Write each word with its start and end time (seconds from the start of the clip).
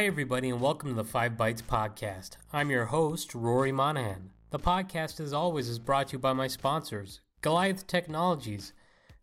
Hi, 0.00 0.06
everybody, 0.06 0.48
and 0.48 0.62
welcome 0.62 0.88
to 0.88 0.94
the 0.94 1.04
Five 1.04 1.32
Bytes 1.32 1.62
Podcast. 1.62 2.38
I'm 2.54 2.70
your 2.70 2.86
host, 2.86 3.34
Rory 3.34 3.70
Monaghan. 3.70 4.30
The 4.48 4.58
podcast, 4.58 5.20
as 5.20 5.34
always, 5.34 5.68
is 5.68 5.78
brought 5.78 6.08
to 6.08 6.12
you 6.14 6.18
by 6.18 6.32
my 6.32 6.46
sponsors, 6.46 7.20
Goliath 7.42 7.86
Technologies, 7.86 8.72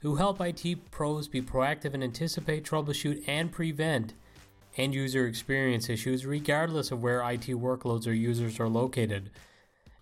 who 0.04 0.18
help 0.18 0.40
IT 0.40 0.92
pros 0.92 1.28
be 1.28 1.42
proactive 1.42 1.96
and 1.96 2.04
anticipate, 2.04 2.64
troubleshoot, 2.64 3.28
and 3.28 3.52
prevent 3.52 4.14
end 4.76 4.94
user 4.94 5.26
experience 5.26 5.90
issues 5.90 6.28
regardless 6.28 6.92
of 6.92 7.02
where 7.02 7.28
IT 7.28 7.48
workloads 7.48 8.06
or 8.06 8.14
users 8.14 8.60
are 8.60 8.70
located. 8.70 9.32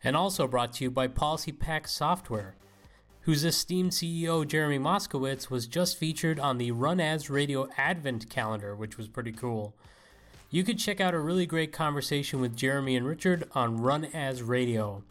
And 0.03 0.17
also 0.17 0.45
brought 0.45 0.73
to 0.73 0.83
you 0.83 0.91
by 0.91 1.07
PolicyPak 1.07 1.87
Software, 1.87 2.55
whose 3.21 3.45
esteemed 3.45 3.91
CEO 3.91 4.45
Jeremy 4.45 4.79
Moskowitz 4.79 5.49
was 5.49 5.67
just 5.67 5.97
featured 5.97 6.37
on 6.37 6.57
the 6.57 6.71
Run 6.71 6.99
As 6.99 7.29
Radio 7.29 7.69
Advent 7.77 8.29
calendar, 8.29 8.75
which 8.75 8.97
was 8.97 9.07
pretty 9.07 9.31
cool. 9.31 9.73
You 10.49 10.63
could 10.63 10.79
check 10.79 11.01
out 11.01 11.13
a 11.13 11.19
really 11.19 11.45
great 11.45 11.71
conversation 11.71 12.39
with 12.39 12.55
Jeremy 12.55 12.95
and 12.95 13.05
Richard 13.05 13.49
on 13.53 13.81
Run 13.81 14.05
As 14.05 14.41
Radio. 14.41 15.03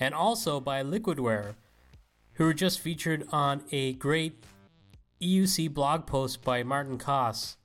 And 0.00 0.14
also 0.14 0.60
by 0.60 0.82
Liquidware, 0.82 1.54
who 2.34 2.44
were 2.44 2.54
just 2.54 2.80
featured 2.80 3.26
on 3.30 3.62
a 3.72 3.92
great 3.94 4.42
EUC 5.20 5.72
blog 5.72 6.06
post 6.06 6.42
by 6.42 6.62
Martin 6.62 6.98
Koss, 6.98 7.56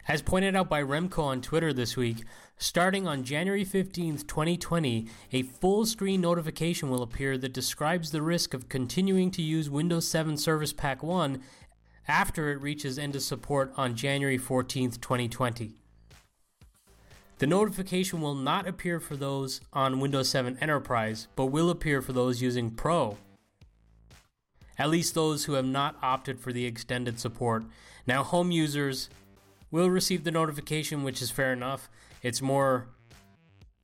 As 0.08 0.20
pointed 0.20 0.56
out 0.56 0.68
by 0.68 0.82
Remco 0.82 1.22
on 1.22 1.40
Twitter 1.40 1.72
this 1.72 1.96
week, 1.96 2.24
starting 2.62 3.08
on 3.08 3.24
January 3.24 3.64
15th, 3.64 4.26
2020, 4.28 5.08
a 5.32 5.42
full 5.42 5.84
screen 5.84 6.20
notification 6.20 6.88
will 6.88 7.02
appear 7.02 7.36
that 7.36 7.52
describes 7.52 8.10
the 8.12 8.22
risk 8.22 8.54
of 8.54 8.68
continuing 8.68 9.32
to 9.32 9.42
use 9.42 9.68
Windows 9.68 10.06
7 10.06 10.36
Service 10.36 10.72
Pack 10.72 11.02
1 11.02 11.42
after 12.06 12.52
it 12.52 12.62
reaches 12.62 12.98
end 12.98 13.16
of 13.16 13.22
support 13.22 13.72
on 13.76 13.96
January 13.96 14.38
14th, 14.38 15.00
2020. 15.00 15.72
The 17.38 17.46
notification 17.48 18.20
will 18.20 18.36
not 18.36 18.68
appear 18.68 19.00
for 19.00 19.16
those 19.16 19.60
on 19.72 19.98
Windows 19.98 20.28
7 20.28 20.56
Enterprise, 20.60 21.26
but 21.34 21.46
will 21.46 21.68
appear 21.68 22.00
for 22.00 22.12
those 22.12 22.40
using 22.40 22.70
Pro. 22.70 23.18
At 24.78 24.90
least 24.90 25.14
those 25.14 25.46
who 25.46 25.54
have 25.54 25.64
not 25.64 25.96
opted 26.00 26.38
for 26.38 26.52
the 26.52 26.66
extended 26.66 27.18
support. 27.18 27.64
Now, 28.06 28.22
home 28.22 28.52
users 28.52 29.10
will 29.72 29.90
receive 29.90 30.22
the 30.22 30.30
notification, 30.30 31.02
which 31.02 31.20
is 31.20 31.32
fair 31.32 31.52
enough. 31.52 31.88
It's 32.22 32.40
more 32.40 32.88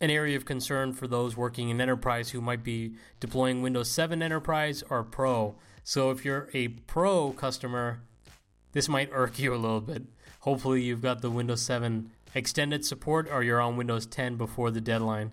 an 0.01 0.11
area 0.11 0.37
of 0.37 0.45
concern 0.45 0.93
for 0.93 1.09
those 1.09 1.37
working 1.37 1.71
in 1.71 1.81
enterprise 1.81 2.31
who 2.31 2.41
might 2.41 2.63
be 2.63 2.95
deploying 3.19 3.63
Windows 3.63 3.91
7 3.91 4.23
Enterprise 4.23 4.85
or 4.89 5.03
Pro. 5.03 5.57
So 5.83 6.11
if 6.11 6.25
you're 6.25 6.49
a 6.55 6.69
Pro 6.69 7.33
customer, 7.33 8.01
this 8.73 8.89
might 8.89 9.11
irk 9.13 9.39
you 9.39 9.53
a 9.53 9.57
little 9.57 9.81
bit. 9.81 10.05
Hopefully, 10.41 10.83
you've 10.83 11.03
got 11.03 11.21
the 11.21 11.31
Windows 11.31 11.63
7 11.63 12.11
extended 12.35 12.85
support 12.85 13.29
or 13.31 13.43
you're 13.43 13.61
on 13.61 13.77
Windows 13.77 14.07
10 14.07 14.37
before 14.37 14.71
the 14.71 14.81
deadline. 14.81 15.33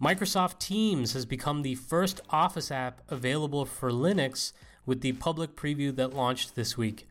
Microsoft 0.00 0.58
Teams 0.58 1.12
has 1.12 1.26
become 1.26 1.62
the 1.62 1.74
first 1.74 2.20
Office 2.30 2.70
app 2.70 3.02
available 3.08 3.64
for 3.64 3.90
Linux 3.90 4.52
with 4.86 5.00
the 5.00 5.12
public 5.12 5.56
preview 5.56 5.94
that 5.96 6.14
launched 6.14 6.54
this 6.54 6.78
week. 6.78 7.08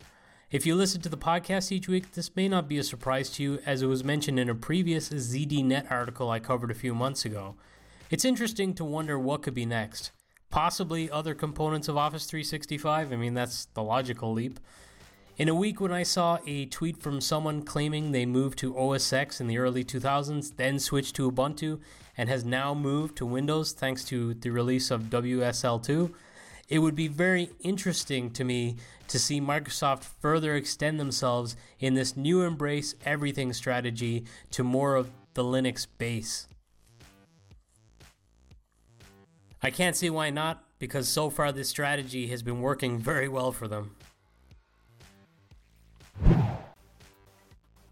If 0.56 0.66
you 0.66 0.74
listen 0.74 1.02
to 1.02 1.10
the 1.10 1.18
podcast 1.18 1.70
each 1.74 1.90
week, 1.90 2.14
this 2.14 2.34
may 2.34 2.48
not 2.48 2.70
be 2.70 2.78
a 2.78 2.84
surprise 2.84 3.30
to 3.32 3.44
you, 3.44 3.60
as 3.66 3.82
it 3.82 3.88
was 3.88 4.06
mentioned 4.06 4.40
in 4.40 4.48
a 4.48 4.56
previous 4.56 5.10
ZDNet 5.10 5.92
article 5.92 6.30
I 6.30 6.40
covered 6.40 6.72
a 6.72 6.74
few 6.74 6.96
months 6.96 7.26
ago. 7.26 7.56
It's 8.10 8.24
interesting 8.24 8.74
to 8.76 8.86
wonder 8.86 9.20
what 9.20 9.42
could 9.42 9.54
be 9.54 9.66
next. 9.66 10.14
Possibly 10.50 11.12
other 11.12 11.36
components 11.36 11.90
of 11.90 11.98
Office 11.98 12.26
365. 12.26 13.12
I 13.12 13.18
mean, 13.18 13.34
that's 13.34 13.66
the 13.74 13.84
logical 13.84 14.32
leap. 14.32 14.62
In 15.36 15.50
a 15.50 15.54
week 15.54 15.82
when 15.82 15.92
I 15.92 16.04
saw 16.04 16.38
a 16.48 16.68
tweet 16.68 17.02
from 17.02 17.20
someone 17.20 17.62
claiming 17.62 18.14
they 18.14 18.26
moved 18.26 18.58
to 18.60 18.78
OS 18.78 19.12
X 19.12 19.42
in 19.42 19.48
the 19.48 19.58
early 19.58 19.84
2000s, 19.84 20.56
then 20.56 20.80
switched 20.80 21.18
to 21.18 21.30
Ubuntu, 21.30 21.82
and 22.18 22.30
has 22.30 22.46
now 22.46 22.74
moved 22.74 23.18
to 23.18 23.26
Windows 23.26 23.74
thanks 23.74 24.06
to 24.06 24.34
the 24.34 24.52
release 24.52 24.90
of 24.90 25.10
WSL2, 25.10 26.14
it 26.68 26.80
would 26.80 26.96
be 26.96 27.08
very 27.08 27.52
interesting 27.60 28.32
to 28.32 28.44
me 28.44 28.76
to 29.08 29.20
see 29.20 29.40
Microsoft 29.40 30.04
further 30.04 30.56
extend 30.56 31.00
themselves 31.00 31.56
in 31.80 31.94
this 31.94 32.18
new 32.18 32.42
embrace 32.42 32.96
everything 33.06 33.54
strategy 33.54 34.26
to 34.52 34.64
more 34.64 34.96
of 34.96 35.12
the 35.36 35.44
Linux 35.44 35.86
base. 35.98 36.48
I 39.62 39.70
can't 39.70 39.96
see 39.96 40.10
why 40.10 40.30
not, 40.32 40.64
because 40.80 41.08
so 41.08 41.30
far 41.30 41.52
this 41.52 41.70
strategy 41.70 42.28
has 42.28 42.42
been 42.42 42.62
working 42.62 43.00
very 43.12 43.28
well 43.28 43.52
for 43.52 43.68
them. 43.68 43.96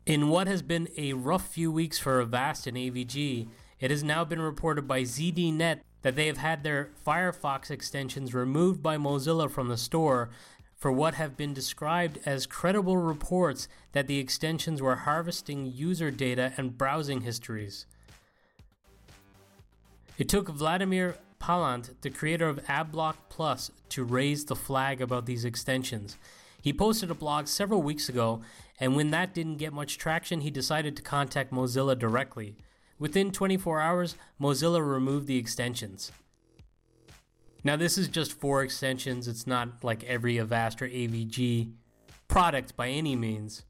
In 0.05 0.29
what 0.29 0.47
has 0.47 0.61
been 0.61 0.89
a 0.97 1.13
rough 1.13 1.47
few 1.47 1.71
weeks 1.71 1.97
for 1.97 2.19
Avast 2.19 2.67
and 2.67 2.75
AVG, 2.75 3.47
it 3.79 3.89
has 3.89 4.03
now 4.03 4.25
been 4.25 4.41
reported 4.41 4.87
by 4.87 5.01
ZDNet 5.01 5.79
that 6.03 6.15
they 6.15 6.27
have 6.27 6.37
had 6.37 6.63
their 6.63 6.89
Firefox 7.05 7.71
extensions 7.71 8.33
removed 8.33 8.83
by 8.83 8.97
Mozilla 8.97 9.49
from 9.49 9.69
the 9.69 9.77
store 9.77 10.29
for 10.77 10.91
what 10.91 11.15
have 11.15 11.37
been 11.37 11.53
described 11.53 12.19
as 12.25 12.45
credible 12.45 12.97
reports 12.97 13.67
that 13.93 14.07
the 14.07 14.19
extensions 14.19 14.81
were 14.81 14.97
harvesting 14.97 15.65
user 15.65 16.11
data 16.11 16.53
and 16.57 16.77
browsing 16.77 17.21
histories. 17.21 17.85
It 20.17 20.29
took 20.29 20.49
Vladimir 20.49 21.15
Palant, 21.39 22.01
the 22.01 22.09
creator 22.09 22.47
of 22.47 22.63
AdBlock 22.65 23.15
Plus, 23.29 23.71
to 23.89 24.03
raise 24.03 24.45
the 24.45 24.55
flag 24.55 25.01
about 25.01 25.25
these 25.25 25.45
extensions. 25.45 26.17
He 26.61 26.71
posted 26.71 27.09
a 27.09 27.15
blog 27.15 27.47
several 27.47 27.81
weeks 27.81 28.09
ago, 28.09 28.41
and 28.79 28.95
when 28.95 29.11
that 29.11 29.33
didn't 29.33 29.57
get 29.57 29.73
much 29.73 29.97
traction, 29.97 30.41
he 30.41 30.51
decided 30.51 30.95
to 30.95 31.01
contact 31.01 31.51
Mozilla 31.51 31.97
directly. 31.97 32.55
Within 32.99 33.31
24 33.31 33.81
hours, 33.81 34.15
Mozilla 34.39 34.85
removed 34.85 35.27
the 35.27 35.37
extensions. 35.37 36.11
Now, 37.63 37.75
this 37.75 37.97
is 37.97 38.07
just 38.07 38.33
four 38.33 38.61
extensions. 38.61 39.27
It's 39.27 39.47
not 39.47 39.83
like 39.83 40.03
every 40.03 40.37
Avast 40.37 40.81
or 40.81 40.87
AVG 40.87 41.71
product 42.27 42.75
by 42.75 42.89
any 42.89 43.15
means. 43.15 43.63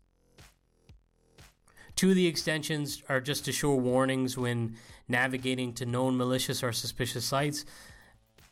Two 1.95 2.09
of 2.09 2.15
the 2.15 2.27
extensions 2.27 3.03
are 3.07 3.21
just 3.21 3.45
to 3.45 3.51
show 3.51 3.75
warnings 3.75 4.37
when 4.37 4.75
navigating 5.07 5.73
to 5.73 5.85
known 5.85 6.17
malicious 6.17 6.63
or 6.63 6.71
suspicious 6.71 7.23
sites, 7.23 7.65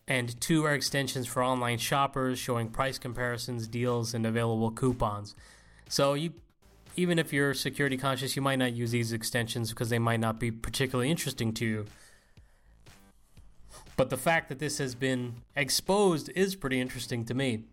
and 0.08 0.40
two 0.40 0.64
are 0.66 0.76
extensions 0.76 1.26
for 1.26 1.44
online 1.44 1.80
shoppers 1.80 2.38
showing 2.38 2.70
price 2.70 3.00
comparisons, 3.00 3.68
deals, 3.68 4.14
and 4.14 4.26
available 4.26 4.70
coupons. 4.70 5.36
So 5.90 6.14
you 6.14 6.34
even 6.96 7.20
if 7.20 7.32
you're 7.32 7.54
security 7.54 7.98
conscious, 7.98 8.36
you 8.36 8.42
might 8.42 8.60
not 8.60 8.74
use 8.74 8.92
these 8.92 9.14
extensions 9.14 9.70
because 9.70 9.90
they 9.90 10.00
might 10.00 10.20
not 10.20 10.40
be 10.40 10.52
particularly 10.52 11.10
interesting 11.10 11.54
to 11.54 11.66
you. 11.66 11.86
But 13.98 14.10
the 14.10 14.18
fact 14.18 14.50
that 14.50 14.60
this 14.60 14.78
has 14.80 14.96
been 14.96 15.36
exposed 15.56 16.30
is 16.36 16.56
pretty 16.56 16.80
interesting 16.80 17.26
to 17.26 17.34
me. 17.34 17.66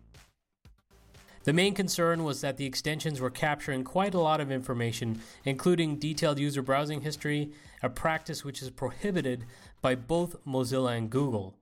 The 1.43 1.53
main 1.53 1.73
concern 1.73 2.23
was 2.23 2.41
that 2.41 2.57
the 2.57 2.65
extensions 2.65 3.19
were 3.19 3.29
capturing 3.29 3.83
quite 3.83 4.13
a 4.13 4.19
lot 4.19 4.41
of 4.41 4.51
information, 4.51 5.21
including 5.45 5.97
detailed 5.97 6.37
user 6.37 6.61
browsing 6.61 7.01
history, 7.01 7.51
a 7.81 7.89
practice 7.89 8.43
which 8.43 8.61
is 8.61 8.69
prohibited 8.69 9.45
by 9.81 9.95
both 9.95 10.35
Mozilla 10.45 10.97
and 10.97 11.09
Google. 11.09 11.55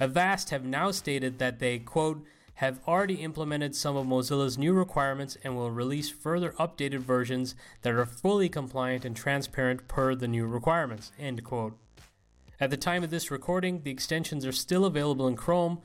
Avast 0.00 0.50
have 0.50 0.64
now 0.64 0.90
stated 0.90 1.38
that 1.38 1.60
they, 1.60 1.78
quote, 1.78 2.24
have 2.62 2.78
already 2.86 3.16
implemented 3.16 3.74
some 3.74 3.96
of 3.96 4.06
Mozilla's 4.06 4.56
new 4.56 4.72
requirements 4.72 5.36
and 5.42 5.56
will 5.56 5.72
release 5.72 6.08
further 6.08 6.52
updated 6.60 7.00
versions 7.00 7.56
that 7.80 7.92
are 7.92 8.06
fully 8.06 8.48
compliant 8.48 9.04
and 9.04 9.16
transparent 9.16 9.88
per 9.88 10.14
the 10.14 10.28
new 10.28 10.46
requirements. 10.46 11.10
End 11.18 11.42
quote. 11.42 11.76
At 12.60 12.70
the 12.70 12.76
time 12.76 13.02
of 13.02 13.10
this 13.10 13.32
recording, 13.32 13.82
the 13.82 13.90
extensions 13.90 14.46
are 14.46 14.52
still 14.52 14.84
available 14.84 15.26
in 15.26 15.34
Chrome, 15.34 15.80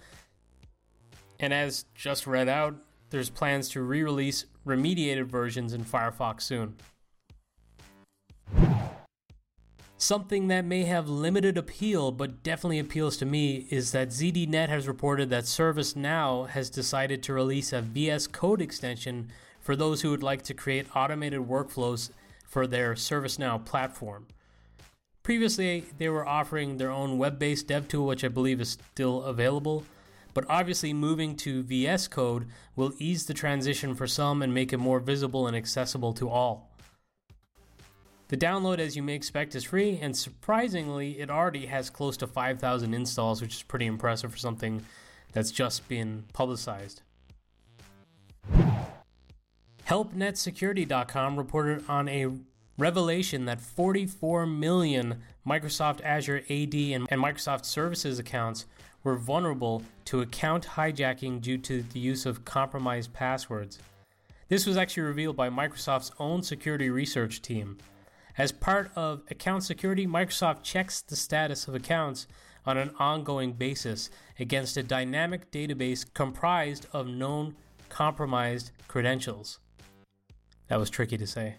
and 1.39 1.51
as 1.51 1.85
just 1.95 2.27
read 2.27 2.47
out, 2.47 2.75
there's 3.09 3.31
plans 3.31 3.69
to 3.69 3.81
re 3.81 4.03
release 4.03 4.45
remediated 4.63 5.25
versions 5.25 5.73
in 5.73 5.83
Firefox 5.83 6.41
soon. 6.41 6.75
Something 9.99 10.47
that 10.49 10.63
may 10.63 10.83
have 10.83 11.09
limited 11.09 11.57
appeal 11.57 12.11
but 12.11 12.43
definitely 12.43 12.77
appeals 12.77 13.17
to 13.17 13.25
me 13.25 13.65
is 13.71 13.93
that 13.93 14.09
ZDNet 14.09 14.69
has 14.69 14.87
reported 14.87 15.31
that 15.31 15.45
ServiceNow 15.45 16.49
has 16.49 16.69
decided 16.69 17.23
to 17.23 17.33
release 17.33 17.73
a 17.73 17.81
VS 17.81 18.27
Code 18.27 18.61
extension 18.61 19.31
for 19.59 19.75
those 19.75 20.01
who 20.03 20.11
would 20.11 20.21
like 20.21 20.43
to 20.43 20.53
create 20.53 20.95
automated 20.95 21.39
workflows 21.41 22.11
for 22.45 22.67
their 22.67 22.93
ServiceNow 22.93 23.65
platform. 23.65 24.27
Previously, 25.23 25.85
they 25.97 26.09
were 26.09 26.27
offering 26.27 26.77
their 26.77 26.91
own 26.91 27.17
web 27.17 27.39
based 27.39 27.65
dev 27.65 27.87
tool, 27.87 28.05
which 28.05 28.23
I 28.23 28.27
believe 28.27 28.61
is 28.61 28.77
still 28.93 29.23
available, 29.23 29.83
but 30.35 30.45
obviously 30.47 30.93
moving 30.93 31.35
to 31.37 31.63
VS 31.63 32.07
Code 32.07 32.45
will 32.75 32.93
ease 32.99 33.25
the 33.25 33.33
transition 33.33 33.95
for 33.95 34.05
some 34.05 34.43
and 34.43 34.53
make 34.53 34.71
it 34.71 34.77
more 34.77 34.99
visible 34.99 35.47
and 35.47 35.57
accessible 35.57 36.13
to 36.13 36.29
all. 36.29 36.66
The 38.29 38.37
download, 38.37 38.79
as 38.79 38.97
you 38.97 39.03
may 39.03 39.15
expect, 39.15 39.55
is 39.55 39.63
free, 39.63 39.97
and 40.01 40.15
surprisingly, 40.15 41.19
it 41.19 41.29
already 41.29 41.67
has 41.67 41.89
close 41.89 42.17
to 42.17 42.27
5,000 42.27 42.93
installs, 42.93 43.41
which 43.41 43.55
is 43.55 43.63
pretty 43.63 43.85
impressive 43.85 44.31
for 44.31 44.37
something 44.37 44.83
that's 45.31 45.51
just 45.51 45.87
been 45.87 46.25
publicized. 46.33 47.03
HelpNetSecurity.com 49.87 51.37
reported 51.37 51.85
on 51.87 52.09
a 52.09 52.27
revelation 52.77 53.45
that 53.45 53.61
44 53.61 54.45
million 54.45 55.21
Microsoft 55.47 56.01
Azure 56.03 56.43
AD 56.49 56.75
and, 56.75 57.07
Microsoft 57.07 57.63
Services 57.63 58.19
accounts 58.19 58.65
were 59.03 59.15
vulnerable 59.15 59.83
to 60.03 60.19
account 60.19 60.65
hijacking 60.75 61.39
due 61.39 61.57
to 61.59 61.81
the 61.81 61.99
use 61.99 62.25
of 62.25 62.43
compromised 62.43 63.13
passwords. 63.13 63.79
This 64.49 64.65
was 64.65 64.75
actually 64.75 65.03
revealed 65.03 65.37
by 65.37 65.49
Microsoft's 65.49 66.11
own 66.19 66.43
security 66.43 66.89
research 66.89 67.41
team. 67.41 67.77
As 68.37 68.51
part 68.51 68.91
of 68.95 69.23
account 69.31 69.63
security, 69.63 70.05
Microsoft 70.05 70.61
checks 70.61 71.01
the 71.01 71.15
status 71.15 71.67
of 71.67 71.73
accounts 71.73 72.27
on 72.67 72.77
an 72.77 72.91
ongoing 72.99 73.53
basis 73.53 74.11
against 74.39 74.77
a 74.77 74.83
dynamic 74.83 75.49
database 75.51 76.05
comprised 76.13 76.85
of 76.93 77.07
known 77.07 77.55
compromised 77.89 78.71
credentials. 78.87 79.59
That 80.67 80.79
was 80.79 80.91
tricky 80.91 81.17
to 81.17 81.25
say. 81.25 81.55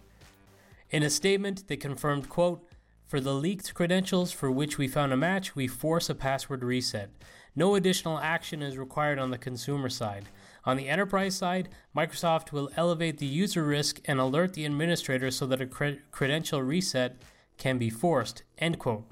In 0.89 1.03
a 1.03 1.09
statement, 1.09 1.67
they 1.67 1.75
confirmed, 1.75 2.29
quote, 2.29 2.65
for 3.05 3.19
the 3.19 3.33
leaked 3.33 3.73
credentials 3.73 4.31
for 4.31 4.49
which 4.49 4.77
we 4.77 4.87
found 4.87 5.11
a 5.11 5.17
match, 5.17 5.55
we 5.55 5.67
force 5.67 6.09
a 6.09 6.15
password 6.15 6.63
reset. 6.63 7.09
No 7.55 7.75
additional 7.75 8.19
action 8.19 8.61
is 8.61 8.77
required 8.77 9.19
on 9.19 9.31
the 9.31 9.37
consumer 9.37 9.89
side. 9.89 10.25
On 10.69 10.77
the 10.77 10.87
enterprise 10.87 11.35
side, 11.35 11.67
Microsoft 11.97 12.51
will 12.51 12.69
elevate 12.75 13.17
the 13.17 13.25
user 13.25 13.63
risk 13.63 14.01
and 14.05 14.19
alert 14.19 14.53
the 14.53 14.65
administrator 14.65 15.31
so 15.31 15.47
that 15.47 15.61
a 15.61 15.65
cre- 15.65 16.01
credential 16.11 16.61
reset 16.61 17.17
can 17.57 17.79
be 17.79 17.89
forced. 17.89 18.43
End 18.59 18.77
quote. 18.77 19.09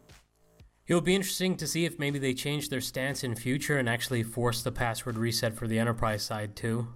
It 0.86 0.94
will 0.94 1.02
be 1.02 1.16
interesting 1.16 1.58
to 1.58 1.66
see 1.66 1.84
if 1.84 1.98
maybe 1.98 2.20
they 2.20 2.36
change 2.36 2.70
their 2.70 2.80
stance 2.80 3.24
in 3.24 3.34
future 3.34 3.80
and 3.80 3.90
actually 3.90 4.22
force 4.22 4.62
the 4.62 4.72
password 4.72 5.18
reset 5.18 5.56
for 5.56 5.66
the 5.66 5.80
enterprise 5.80 6.22
side 6.22 6.56
too. 6.56 6.90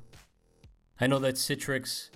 I 0.99 1.07
know 1.07 1.17
that 1.17 1.35
Citrix 1.37 2.11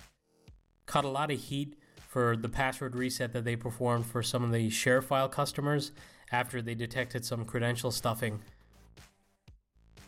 caught 0.86 1.04
a 1.04 1.08
lot 1.10 1.32
of 1.32 1.40
heat 1.40 1.76
for 2.08 2.38
the 2.38 2.48
password 2.48 2.96
reset 2.96 3.34
that 3.34 3.44
they 3.44 3.56
performed 3.56 4.06
for 4.06 4.22
some 4.22 4.44
of 4.44 4.52
the 4.52 4.70
ShareFile 4.70 5.32
customers 5.32 5.94
after 6.32 6.62
they 6.62 6.76
detected 6.76 7.26
some 7.26 7.44
credential 7.44 7.90
stuffing. 7.90 8.42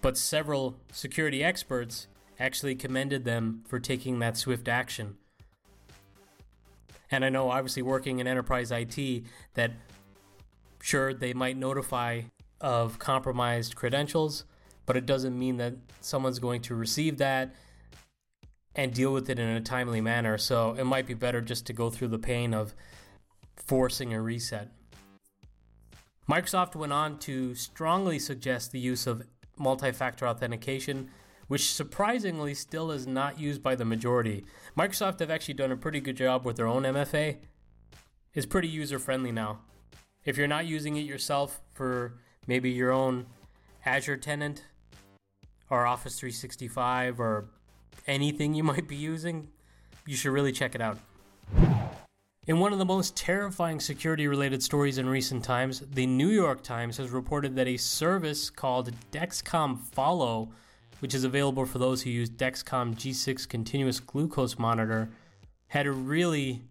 But 0.03 0.19
several 0.19 0.77
security 0.91 1.43
experts 1.43 2.05
actually 2.39 2.75
commended 2.75 3.25
them 3.25 3.63
for 3.67 3.79
taking 3.79 4.19
that 4.19 4.37
swift 4.37 4.67
action. 4.67 5.17
And 7.09 7.23
I 7.23 7.29
know, 7.29 7.49
obviously, 7.49 7.81
working 7.81 8.19
in 8.19 8.27
enterprise 8.27 8.71
IT, 8.71 9.23
that 9.53 9.71
sure, 10.81 11.13
they 11.13 11.33
might 11.33 11.57
notify 11.57 12.21
of 12.59 12.99
compromised 12.99 13.75
credentials, 13.75 14.45
but 14.85 14.97
it 14.97 15.05
doesn't 15.05 15.37
mean 15.37 15.57
that 15.57 15.75
someone's 16.01 16.39
going 16.39 16.61
to 16.63 16.75
receive 16.75 17.17
that 17.17 17.53
and 18.75 18.93
deal 18.93 19.11
with 19.11 19.29
it 19.29 19.39
in 19.39 19.47
a 19.47 19.61
timely 19.61 20.01
manner. 20.01 20.37
So 20.37 20.75
it 20.77 20.83
might 20.83 21.07
be 21.07 21.13
better 21.13 21.41
just 21.41 21.65
to 21.67 21.73
go 21.73 21.89
through 21.89 22.09
the 22.09 22.19
pain 22.19 22.53
of 22.53 22.75
forcing 23.55 24.13
a 24.13 24.21
reset. 24.21 24.71
Microsoft 26.29 26.75
went 26.75 26.93
on 26.93 27.17
to 27.19 27.55
strongly 27.55 28.19
suggest 28.19 28.71
the 28.71 28.79
use 28.79 29.07
of 29.07 29.23
multi 29.57 29.91
factor 29.91 30.27
authentication 30.27 31.09
which 31.47 31.73
surprisingly 31.73 32.53
still 32.53 32.91
is 32.91 33.07
not 33.07 33.39
used 33.39 33.63
by 33.63 33.75
the 33.75 33.85
majority. 33.85 34.45
Microsoft 34.77 35.19
have 35.19 35.31
actually 35.31 35.53
done 35.53 35.71
a 35.71 35.77
pretty 35.77 35.99
good 35.99 36.17
job 36.17 36.45
with 36.45 36.57
their 36.57 36.67
own 36.67 36.83
MFA. 36.83 37.37
It's 38.33 38.45
pretty 38.45 38.67
user 38.67 38.99
friendly 38.99 39.31
now. 39.31 39.59
If 40.25 40.37
you're 40.37 40.47
not 40.47 40.65
using 40.65 40.97
it 40.97 41.05
yourself 41.05 41.61
for 41.73 42.19
maybe 42.47 42.69
your 42.69 42.91
own 42.91 43.27
Azure 43.85 44.17
tenant 44.17 44.65
or 45.69 45.85
Office 45.85 46.19
365 46.19 47.19
or 47.19 47.45
anything 48.05 48.53
you 48.53 48.63
might 48.71 48.87
be 48.87 48.95
using, 48.95 49.47
you 50.05 50.15
should 50.15 50.31
really 50.31 50.51
check 50.51 50.75
it 50.75 50.81
out. 50.81 50.97
In 52.47 52.59
one 52.59 52.71
of 52.71 52.79
the 52.79 52.85
most 52.85 53.17
terrifying 53.17 53.79
security 53.81 54.25
related 54.25 54.63
stories 54.63 54.97
in 54.97 55.09
recent 55.09 55.43
times, 55.43 55.81
the 55.91 56.05
New 56.05 56.29
York 56.29 56.63
Times 56.63 56.95
has 56.95 57.09
reported 57.09 57.55
that 57.57 57.67
a 57.67 57.75
service 57.75 58.49
called 58.49 58.93
Dexcom 59.11 59.79
Follow 59.79 60.49
which 60.99 61.13
is 61.13 61.23
available 61.23 61.65
for 61.65 61.77
those 61.77 62.01
who 62.01 62.09
use 62.09 62.29
Dexcom 62.29 62.95
G6 62.95 63.47
continuous 63.47 63.99
glucose 63.99 64.57
monitor, 64.57 65.09
had 65.67 65.85
a 65.85 65.91
really 65.91 66.61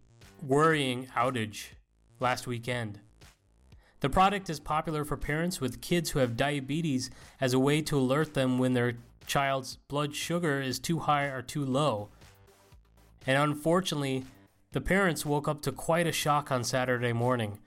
worrying 0.42 1.06
outage 1.16 1.68
last 2.20 2.46
weekend. 2.46 3.00
The 4.00 4.10
product 4.10 4.50
is 4.50 4.60
popular 4.60 5.04
for 5.04 5.16
parents 5.16 5.60
with 5.60 5.80
kids 5.80 6.10
who 6.10 6.18
have 6.18 6.36
diabetes 6.36 7.10
as 7.40 7.54
a 7.54 7.58
way 7.58 7.80
to 7.82 7.98
alert 7.98 8.34
them 8.34 8.58
when 8.58 8.74
their 8.74 8.94
child's 9.26 9.76
blood 9.88 10.14
sugar 10.14 10.60
is 10.60 10.78
too 10.78 11.00
high 11.00 11.24
or 11.24 11.42
too 11.42 11.64
low. 11.64 12.08
And 13.26 13.38
unfortunately, 13.38 14.24
the 14.72 14.80
parents 14.80 15.24
woke 15.24 15.48
up 15.48 15.62
to 15.62 15.72
quite 15.72 16.06
a 16.06 16.12
shock 16.12 16.52
on 16.52 16.62
Saturday 16.62 17.12
morning. 17.12 17.58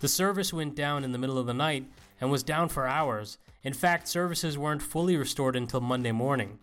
The 0.00 0.08
service 0.08 0.52
went 0.52 0.74
down 0.74 1.04
in 1.04 1.12
the 1.12 1.18
middle 1.18 1.38
of 1.38 1.46
the 1.46 1.54
night 1.54 1.86
and 2.20 2.30
was 2.30 2.42
down 2.42 2.68
for 2.68 2.86
hours, 2.86 3.38
in 3.64 3.72
fact, 3.72 4.08
services 4.08 4.58
weren't 4.58 4.82
fully 4.82 5.16
restored 5.16 5.56
until 5.56 5.80
Monday 5.80 6.12
morning. 6.12 6.58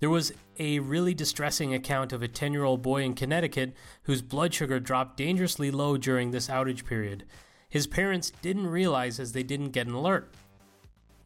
There 0.00 0.10
was 0.10 0.32
a 0.58 0.78
really 0.78 1.12
distressing 1.12 1.74
account 1.74 2.12
of 2.12 2.22
a 2.22 2.28
10 2.28 2.52
year 2.52 2.64
old 2.64 2.82
boy 2.82 3.02
in 3.02 3.14
Connecticut 3.14 3.74
whose 4.04 4.22
blood 4.22 4.54
sugar 4.54 4.78
dropped 4.78 5.16
dangerously 5.16 5.70
low 5.70 5.96
during 5.96 6.30
this 6.30 6.48
outage 6.48 6.84
period. 6.84 7.24
His 7.68 7.86
parents 7.86 8.30
didn't 8.42 8.68
realize 8.68 9.18
as 9.18 9.32
they 9.32 9.42
didn't 9.42 9.70
get 9.70 9.88
an 9.88 9.94
alert. 9.94 10.32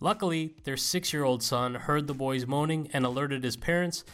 Luckily, 0.01 0.57
their 0.65 0.77
six 0.77 1.13
year 1.13 1.23
old 1.23 1.43
son 1.43 1.75
heard 1.75 2.07
the 2.07 2.15
boy's 2.15 2.47
moaning 2.47 2.89
and 2.93 3.05
alerted 3.05 3.45
his 3.45 3.57
parents, 3.57 4.05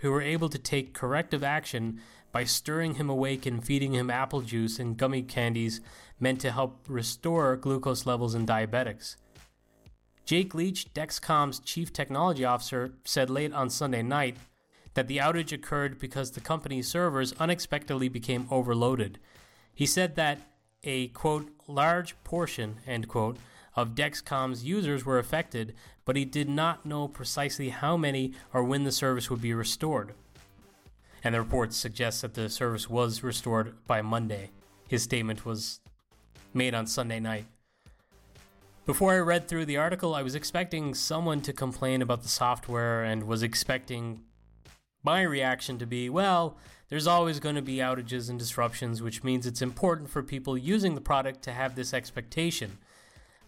who 0.00 0.10
were 0.10 0.22
able 0.22 0.48
to 0.48 0.58
take 0.58 0.94
corrective 0.94 1.44
action 1.44 2.00
by 2.32 2.44
stirring 2.44 2.94
him 2.94 3.10
awake 3.10 3.44
and 3.44 3.62
feeding 3.62 3.94
him 3.94 4.10
apple 4.10 4.40
juice 4.40 4.78
and 4.78 4.96
gummy 4.96 5.22
candies 5.22 5.80
meant 6.18 6.40
to 6.40 6.50
help 6.50 6.84
restore 6.88 7.56
glucose 7.56 8.06
levels 8.06 8.34
in 8.34 8.46
diabetics. 8.46 9.16
Jake 10.30 10.54
Leach, 10.54 10.94
Dexcom's 10.94 11.58
chief 11.58 11.92
technology 11.92 12.44
officer, 12.44 12.92
said 13.04 13.28
late 13.28 13.52
on 13.52 13.68
Sunday 13.68 14.00
night 14.00 14.36
that 14.94 15.08
the 15.08 15.16
outage 15.16 15.50
occurred 15.50 15.98
because 15.98 16.30
the 16.30 16.40
company's 16.40 16.86
servers 16.86 17.32
unexpectedly 17.40 18.08
became 18.08 18.46
overloaded. 18.48 19.18
He 19.74 19.86
said 19.86 20.14
that 20.14 20.38
a 20.84 21.08
quote 21.08 21.50
large 21.66 22.14
portion 22.22 22.76
end 22.86 23.08
quote 23.08 23.38
of 23.74 23.96
Dexcom's 23.96 24.62
users 24.62 25.04
were 25.04 25.18
affected, 25.18 25.74
but 26.04 26.14
he 26.14 26.24
did 26.24 26.48
not 26.48 26.86
know 26.86 27.08
precisely 27.08 27.70
how 27.70 27.96
many 27.96 28.32
or 28.54 28.62
when 28.62 28.84
the 28.84 28.92
service 28.92 29.30
would 29.30 29.42
be 29.42 29.52
restored. 29.52 30.14
And 31.24 31.34
the 31.34 31.40
report 31.40 31.74
suggests 31.74 32.20
that 32.20 32.34
the 32.34 32.48
service 32.48 32.88
was 32.88 33.24
restored 33.24 33.74
by 33.88 34.00
Monday. 34.00 34.52
His 34.86 35.02
statement 35.02 35.44
was 35.44 35.80
made 36.54 36.72
on 36.72 36.86
Sunday 36.86 37.18
night. 37.18 37.46
Before 38.90 39.12
I 39.14 39.18
read 39.18 39.46
through 39.46 39.66
the 39.66 39.76
article, 39.76 40.16
I 40.16 40.22
was 40.22 40.34
expecting 40.34 40.94
someone 40.94 41.42
to 41.42 41.52
complain 41.52 42.02
about 42.02 42.24
the 42.24 42.28
software 42.28 43.04
and 43.04 43.22
was 43.22 43.40
expecting 43.40 44.22
my 45.04 45.22
reaction 45.22 45.78
to 45.78 45.86
be, 45.86 46.10
well, 46.10 46.56
there's 46.88 47.06
always 47.06 47.38
going 47.38 47.54
to 47.54 47.62
be 47.62 47.76
outages 47.76 48.28
and 48.28 48.36
disruptions, 48.36 49.00
which 49.00 49.22
means 49.22 49.46
it's 49.46 49.62
important 49.62 50.10
for 50.10 50.24
people 50.24 50.58
using 50.58 50.96
the 50.96 51.00
product 51.00 51.42
to 51.42 51.52
have 51.52 51.76
this 51.76 51.94
expectation. 51.94 52.78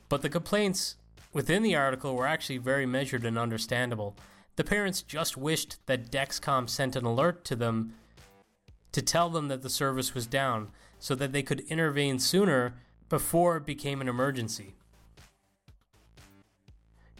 But 0.08 0.22
the 0.22 0.28
complaints 0.28 0.94
within 1.32 1.64
the 1.64 1.74
article 1.74 2.14
were 2.14 2.28
actually 2.28 2.58
very 2.58 2.86
measured 2.86 3.24
and 3.24 3.36
understandable. 3.36 4.14
The 4.54 4.62
parents 4.62 5.02
just 5.02 5.36
wished 5.36 5.84
that 5.86 6.12
Dexcom 6.12 6.70
sent 6.70 6.94
an 6.94 7.04
alert 7.04 7.44
to 7.46 7.56
them 7.56 7.94
to 8.92 9.02
tell 9.02 9.28
them 9.28 9.48
that 9.48 9.62
the 9.62 9.68
service 9.68 10.14
was 10.14 10.28
down 10.28 10.68
so 11.00 11.16
that 11.16 11.32
they 11.32 11.42
could 11.42 11.64
intervene 11.68 12.20
sooner 12.20 12.74
before 13.08 13.56
it 13.56 13.66
became 13.66 14.00
an 14.00 14.08
emergency. 14.08 14.76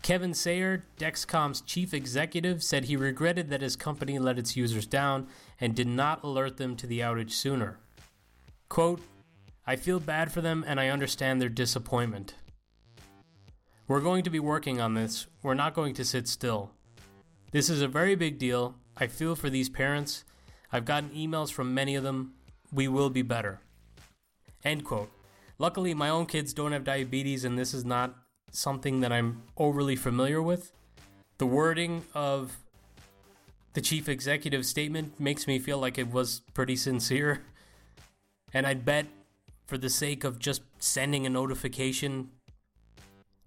Kevin 0.02 0.35
Sayer, 0.35 0.85
Dexcom's 0.99 1.61
chief 1.61 1.94
executive, 1.94 2.62
said 2.62 2.85
he 2.85 2.97
regretted 2.97 3.50
that 3.50 3.62
his 3.62 3.76
company 3.76 4.18
let 4.18 4.38
its 4.38 4.56
users 4.56 4.85
down 4.85 5.28
and 5.61 5.76
did 5.76 5.87
not 5.87 6.25
alert 6.25 6.56
them 6.56 6.75
to 6.76 6.88
the 6.88 7.00
outage 7.00 7.30
sooner. 7.30 7.78
Quote, 8.68 9.00
I 9.64 9.76
feel 9.76 10.00
bad 10.00 10.32
for 10.32 10.40
them 10.40 10.64
and 10.66 10.80
I 10.80 10.88
understand 10.88 11.40
their 11.40 11.49
disappointment. 11.49 12.35
We're 13.87 14.00
going 14.00 14.25
to 14.25 14.30
be 14.30 14.40
working 14.40 14.80
on 14.80 14.94
this. 14.94 15.26
We're 15.42 15.54
not 15.54 15.75
going 15.75 15.94
to 15.94 16.04
sit 16.04 16.26
still. 16.26 16.73
This 17.52 17.71
is 17.71 17.80
a 17.80 17.88
very 17.88 18.16
big 18.16 18.38
deal. 18.38 18.75
I 18.97 19.06
feel 19.06 19.37
for 19.37 19.50
these 19.50 19.68
parents. 19.68 20.25
I've 20.73 20.85
gotten 20.85 21.11
emails 21.11 21.52
from 21.52 21.75
many 21.75 21.94
of 21.94 22.02
them. 22.02 22.32
We 22.73 22.88
will 22.88 23.11
be 23.11 23.23
better. 23.23 23.61
End 24.64 24.85
quote. 24.85 25.12
Luckily, 25.59 25.94
my 25.94 26.09
own 26.09 26.26
kids 26.26 26.52
don't 26.52 26.73
have 26.73 26.85
diabetes, 26.85 27.44
and 27.44 27.59
this 27.59 27.75
is 27.75 27.85
not 27.85 28.16
something 28.52 29.00
that 29.00 29.12
I'm 29.12 29.42
overly 29.56 29.97
familiar 29.97 30.40
with. 30.40 30.73
The 31.38 31.47
wording 31.47 32.04
of 32.14 32.59
the 33.73 33.80
chief 33.80 34.09
executive 34.09 34.64
statement 34.64 35.18
makes 35.18 35.47
me 35.47 35.59
feel 35.59 35.78
like 35.78 35.99
it 35.99 36.12
was 36.12 36.42
pretty 36.54 36.76
sincere. 36.76 37.42
And 38.52 38.66
I'd 38.66 38.85
bet, 38.85 39.06
for 39.66 39.78
the 39.78 39.88
sake 39.88 40.23
of 40.23 40.38
just 40.38 40.62
sending 40.78 41.26
a 41.26 41.30
notification 41.30 42.30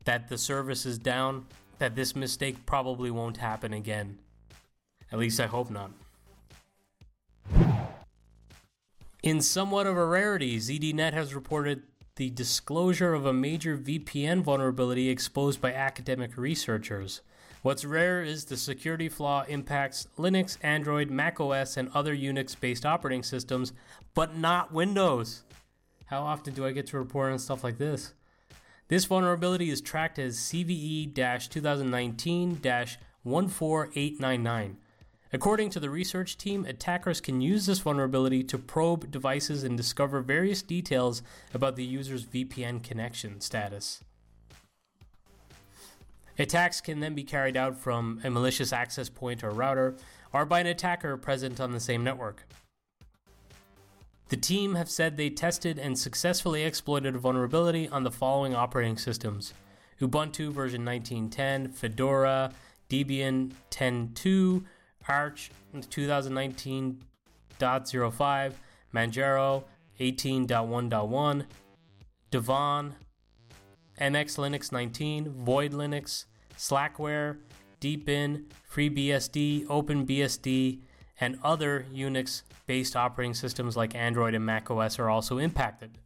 that 0.04 0.28
the 0.28 0.38
service 0.38 0.86
is 0.86 0.98
down, 0.98 1.46
that 1.78 1.96
this 1.96 2.16
mistake 2.16 2.66
probably 2.66 3.12
won't 3.12 3.38
happen 3.38 3.74
again. 3.74 4.18
At 5.12 5.20
least 5.20 5.40
I 5.40 5.46
hope 5.46 5.70
not. 5.70 5.92
In 9.22 9.42
somewhat 9.42 9.88
of 9.88 9.98
a 9.98 10.06
rarity, 10.06 10.58
ZDNet 10.58 11.14
has 11.14 11.34
reported 11.34 11.84
the 12.16 12.30
disclosure 12.30 13.14
of 13.14 13.26
a 13.26 13.34
major 13.34 13.78
VPN 13.78 14.42
vulnerability 14.42 15.10
exposed 15.10 15.60
by 15.60 15.74
academic 15.74 16.38
researchers. 16.38 17.22
What's 17.62 17.84
rare 17.84 18.22
is 18.22 18.46
the 18.46 18.58
security 18.58 19.10
flaw 19.10 19.44
impacts 19.48 20.08
Linux, 20.18 20.58
Android, 20.62 21.10
macOS, 21.10 21.78
and 21.78 21.90
other 21.94 22.16
Unix 22.16 22.58
based 22.58 22.86
operating 22.86 23.24
systems, 23.24 23.74
but 24.14 24.38
not 24.38 24.72
Windows. 24.72 25.44
How 26.06 26.22
often 26.22 26.54
do 26.54 26.66
I 26.66 26.72
get 26.72 26.88
to 26.88 26.98
report 26.98 27.34
on 27.34 27.40
stuff 27.40 27.64
like 27.64 27.80
this? 27.80 28.14
This 28.88 29.06
vulnerability 29.06 29.70
is 29.70 29.82
tracked 29.82 30.20
as 30.20 30.38
CVE 30.38 31.14
2019 31.50 32.58
14899. 32.58 34.78
According 35.36 35.72
to 35.72 35.82
the 35.82 35.90
research 35.90 36.38
team, 36.38 36.64
attackers 36.64 37.20
can 37.20 37.42
use 37.42 37.66
this 37.66 37.80
vulnerability 37.80 38.42
to 38.46 38.58
probe 38.58 39.12
devices 39.12 39.66
and 39.66 39.76
discover 39.76 40.22
various 40.22 40.62
details 40.62 41.24
about 41.54 41.76
the 41.76 41.84
user's 41.84 42.24
VPN 42.24 42.82
connection 42.82 43.42
status. 43.42 44.00
Attacks 46.40 46.80
can 46.80 47.02
then 47.02 47.16
be 47.16 47.26
carried 47.26 47.58
out 47.58 47.78
from 47.78 48.22
a 48.24 48.30
malicious 48.30 48.72
access 48.72 49.10
point 49.10 49.44
or 49.44 49.50
router, 49.50 49.98
or 50.32 50.46
by 50.46 50.62
an 50.62 50.68
attacker 50.68 51.18
present 51.18 51.60
on 51.60 51.74
the 51.74 51.82
same 51.82 52.02
network. 52.02 52.48
The 54.30 54.38
team 54.38 54.76
have 54.76 54.90
said 54.90 55.18
they 55.18 55.30
tested 55.30 55.78
and 55.78 56.00
successfully 56.00 56.64
exploited 56.64 57.14
a 57.14 57.20
vulnerability 57.20 57.90
on 57.90 58.04
the 58.04 58.12
following 58.12 58.56
operating 58.56 58.98
systems 58.98 59.54
Ubuntu 60.00 60.54
version 60.54 60.86
1910, 60.86 61.74
Fedora, 61.74 62.54
Debian 62.90 63.52
10.2, 63.72 64.64
Arch 65.08 65.52
2019.05, 65.74 68.54
Manjaro 68.94 69.64
18.1.1, 70.00 71.46
Devuan, 72.32 72.94
MX 74.00 74.38
Linux 74.38 74.72
19, 74.72 75.30
Void 75.30 75.72
Linux, 75.72 76.26
Slackware, 76.58 77.38
Deepin, 77.80 78.46
FreeBSD, 78.72 79.66
OpenBSD, 79.68 80.80
and 81.20 81.40
other 81.44 81.86
Unix 81.94 82.44
based 82.68 82.96
operating 82.96 83.34
systems 83.34 83.78
like 83.78 83.96
Android 83.96 84.34
and 84.34 84.46
macOS 84.46 85.00
are 85.00 85.10
also 85.10 85.38
impacted. 85.38 85.98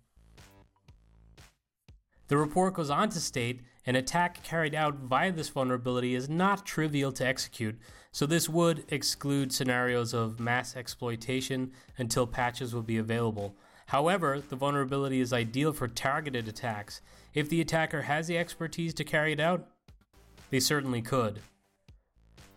The 2.27 2.38
report 2.38 2.75
goes 2.75 2.91
on 2.91 3.10
to 3.10 3.20
state 3.20 3.62
an 3.89 3.96
attack 3.96 4.43
carried 4.43 4.75
out 4.75 4.98
via 4.98 5.31
this 5.31 5.50
vulnerability 5.50 6.13
is 6.13 6.29
not 6.29 6.63
trivial 6.63 7.12
to 7.13 7.25
execute, 7.25 7.75
so 8.12 8.27
this 8.27 8.48
would 8.48 8.86
exclude 8.89 9.51
scenarios 9.51 10.13
of 10.13 10.39
mass 10.39 10.75
exploitation 10.75 11.72
until 11.98 12.27
patches 12.27 12.72
will 12.72 12.84
be 12.84 13.00
available. 13.00 13.55
However, 13.88 14.43
the 14.48 14.55
vulnerability 14.55 15.19
is 15.19 15.34
ideal 15.34 15.74
for 15.74 15.88
targeted 15.88 16.48
attacks. 16.48 17.01
If 17.34 17.50
the 17.50 17.62
attacker 17.62 18.03
has 18.03 18.27
the 18.27 18.38
expertise 18.38 18.93
to 18.93 19.03
carry 19.03 19.34
it 19.34 19.39
out, 19.39 19.67
they 20.51 20.60
certainly 20.60 21.01
could. 21.01 21.41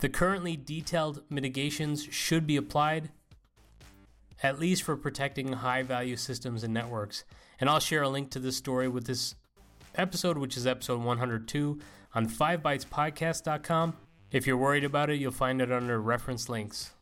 The 0.00 0.10
currently 0.10 0.54
detailed 0.54 1.22
mitigations 1.30 2.04
should 2.10 2.46
be 2.46 2.58
applied, 2.58 3.08
at 4.42 4.60
least 4.60 4.82
for 4.82 4.98
protecting 4.98 5.54
high 5.54 5.82
value 5.82 6.16
systems 6.16 6.62
and 6.62 6.74
networks. 6.74 7.24
And 7.58 7.70
I'll 7.70 7.80
share 7.80 8.02
a 8.02 8.10
link 8.10 8.28
to 8.32 8.38
this 8.38 8.58
story 8.58 8.86
with 8.86 9.06
this 9.06 9.34
episode, 9.94 10.38
which 10.38 10.56
is 10.56 10.66
episode 10.66 11.02
102, 11.02 11.78
on 12.14 12.28
5bytespodcast.com. 12.28 13.96
If 14.30 14.46
you're 14.46 14.56
worried 14.56 14.84
about 14.84 15.10
it, 15.10 15.20
you'll 15.20 15.32
find 15.32 15.60
it 15.60 15.70
under 15.70 16.00
reference 16.00 16.48
links. 16.48 16.92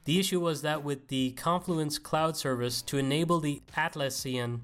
The 0.04 0.20
issue 0.20 0.40
was 0.40 0.62
that 0.62 0.84
with 0.84 1.08
the 1.08 1.32
Confluence 1.32 1.98
cloud 1.98 2.36
service 2.36 2.80
to 2.82 2.98
enable 2.98 3.40
the 3.40 3.62
Atlassian 3.76 4.60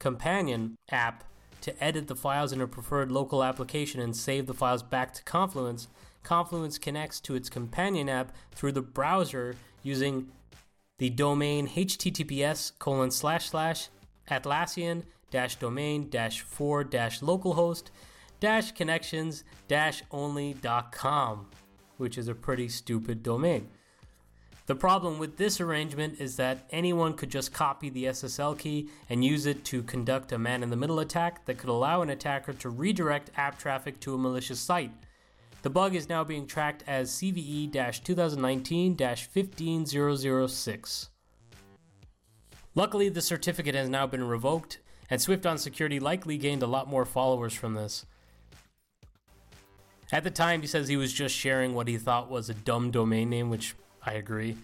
companion 0.00 0.76
app 0.90 1.24
to 1.60 1.84
edit 1.84 2.08
the 2.08 2.16
files 2.16 2.52
in 2.52 2.60
a 2.60 2.66
preferred 2.66 3.12
local 3.12 3.44
application 3.44 4.00
and 4.00 4.16
save 4.16 4.46
the 4.46 4.54
files 4.54 4.82
back 4.82 5.12
to 5.14 5.22
Confluence, 5.22 5.88
Confluence 6.22 6.78
connects 6.78 7.20
to 7.20 7.34
its 7.34 7.48
companion 7.48 8.08
app 8.08 8.32
through 8.52 8.72
the 8.72 8.82
browser 8.82 9.56
using 9.82 10.28
the 10.98 11.08
domain 11.08 11.66
https 11.66 12.72
colon 12.78 13.10
slash 13.10 13.48
slash 13.48 13.88
atlassian 14.30 15.02
dash 15.30 15.56
domain 15.56 16.10
dash 16.10 16.42
for 16.42 16.84
dash 16.84 17.20
localhost 17.20 17.84
connections 18.74 19.44
only.com, 20.10 21.46
which 21.96 22.18
is 22.18 22.28
a 22.28 22.34
pretty 22.34 22.68
stupid 22.68 23.22
domain. 23.22 23.68
The 24.66 24.74
problem 24.76 25.18
with 25.18 25.36
this 25.36 25.60
arrangement 25.60 26.20
is 26.20 26.36
that 26.36 26.68
anyone 26.70 27.14
could 27.14 27.30
just 27.30 27.52
copy 27.52 27.90
the 27.90 28.04
SSL 28.04 28.56
key 28.56 28.88
and 29.08 29.24
use 29.24 29.46
it 29.46 29.64
to 29.64 29.82
conduct 29.82 30.30
a 30.30 30.38
man 30.38 30.62
in 30.62 30.70
the 30.70 30.76
middle 30.76 31.00
attack 31.00 31.44
that 31.46 31.58
could 31.58 31.68
allow 31.68 32.02
an 32.02 32.10
attacker 32.10 32.52
to 32.52 32.70
redirect 32.70 33.32
app 33.36 33.58
traffic 33.58 33.98
to 34.00 34.14
a 34.14 34.18
malicious 34.18 34.60
site. 34.60 34.92
The 35.62 35.70
bug 35.70 35.94
is 35.94 36.08
now 36.08 36.24
being 36.24 36.46
tracked 36.46 36.84
as 36.86 37.10
CVE 37.10 37.70
2019 38.04 38.96
15006. 38.96 41.10
Luckily, 42.76 43.08
the 43.08 43.20
certificate 43.20 43.74
has 43.74 43.88
now 43.88 44.06
been 44.06 44.22
revoked, 44.22 44.78
and 45.10 45.20
Swift 45.20 45.44
on 45.44 45.58
Security 45.58 45.98
likely 45.98 46.38
gained 46.38 46.62
a 46.62 46.68
lot 46.68 46.88
more 46.88 47.04
followers 47.04 47.52
from 47.52 47.74
this. 47.74 48.06
At 50.12 50.24
the 50.24 50.30
time, 50.30 50.60
he 50.60 50.66
says 50.66 50.88
he 50.88 50.96
was 50.96 51.12
just 51.12 51.34
sharing 51.34 51.74
what 51.74 51.86
he 51.86 51.96
thought 51.96 52.30
was 52.30 52.50
a 52.50 52.54
dumb 52.54 52.90
domain 52.90 53.30
name, 53.30 53.48
which 53.48 53.74
I 54.04 54.14
agree. 54.14 54.56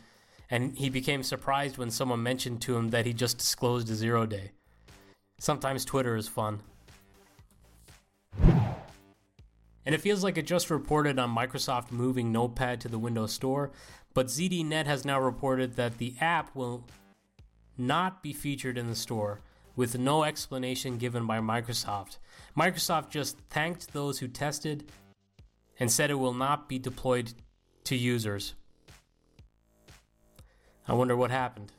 And 0.51 0.77
he 0.77 0.91
became 0.91 1.23
surprised 1.23 1.79
when 1.79 1.91
someone 1.91 2.23
mentioned 2.23 2.63
to 2.63 2.77
him 2.77 2.91
that 2.91 3.07
he 3.07 3.13
just 3.13 3.39
disclosed 3.39 3.91
a 3.91 3.95
zero 3.95 4.27
day. 4.27 4.51
Sometimes 5.39 5.85
Twitter 5.85 6.17
is 6.17 6.29
fun. 6.29 6.61
And 9.87 9.95
it 9.95 10.01
feels 10.01 10.25
like 10.25 10.37
it 10.37 10.47
just 10.47 10.69
reported 10.69 11.19
on 11.19 11.35
Microsoft 11.35 11.93
moving 11.93 12.33
Notepad 12.33 12.81
to 12.81 12.89
the 12.89 12.99
Windows 12.99 13.33
Store, 13.33 13.71
but 14.15 14.27
ZDNet 14.27 14.87
has 14.87 15.05
now 15.05 15.21
reported 15.21 15.77
that 15.77 15.99
the 15.99 16.15
app 16.21 16.55
will 16.57 16.85
not 17.79 18.21
be 18.23 18.33
featured 18.33 18.79
in 18.79 18.89
the 18.89 18.97
store, 18.97 19.41
with 19.77 19.99
no 19.99 20.25
explanation 20.25 20.97
given 20.97 21.27
by 21.27 21.39
Microsoft. 21.39 22.17
Microsoft 22.57 23.11
just 23.11 23.39
thanked 23.51 23.93
those 23.93 24.19
who 24.19 24.27
tested 24.27 24.91
and 25.79 25.91
said 25.91 26.11
it 26.11 26.15
will 26.15 26.35
not 26.35 26.69
be 26.69 26.79
deployed 26.79 27.33
to 27.85 27.97
users. 27.97 28.55
I 30.89 30.95
wonder 30.95 31.17
what 31.17 31.31
happened. 31.31 31.73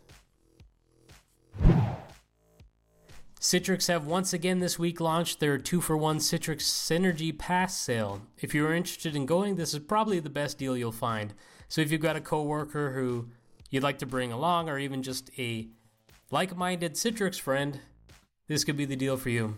Citrix 3.40 3.88
have 3.88 4.06
once 4.06 4.34
again 4.34 4.60
this 4.60 4.78
week 4.78 5.00
launched 5.00 5.40
their 5.40 5.58
2 5.58 5.80
for 5.80 5.96
1 5.96 6.18
Citrix 6.18 6.64
Synergy 6.64 7.38
Pass 7.38 7.78
sale. 7.78 8.22
If 8.40 8.54
you're 8.54 8.74
interested 8.74 9.16
in 9.16 9.26
going, 9.26 9.56
this 9.56 9.74
is 9.74 9.80
probably 9.80 10.20
the 10.20 10.30
best 10.30 10.58
deal 10.58 10.76
you'll 10.76 10.92
find. 10.92 11.34
So 11.70 11.80
if 11.82 11.92
you've 11.92 12.02
got 12.02 12.16
a 12.16 12.22
coworker 12.22 12.94
who 12.94 13.30
you'd 13.70 13.84
like 13.84 14.00
to 14.00 14.06
bring 14.06 14.32
along 14.32 14.70
or 14.70 14.80
even 14.80 15.04
just 15.04 15.30
a 15.38 15.68
like-minded 16.32 16.96
Citrix 16.96 17.40
friend, 17.40 17.80
this 18.48 18.64
could 18.64 18.76
be 18.76 18.86
the 18.86 18.96
deal 18.96 19.18
for 19.18 19.30
you. 19.30 19.58